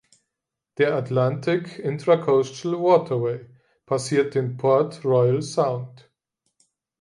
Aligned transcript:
Der 0.79 0.95
Atlantic 0.95 1.77
Intracoastal 1.77 2.73
Waterway 2.79 3.45
passiert 3.85 4.33
den 4.33 4.57
Port 4.57 5.05
Royal 5.05 5.43
Sound. 5.43 6.09